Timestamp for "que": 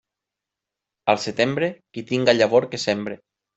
2.75-2.83